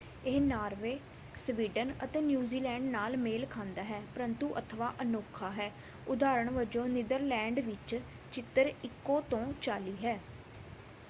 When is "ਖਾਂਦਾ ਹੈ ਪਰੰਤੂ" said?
3.47-4.51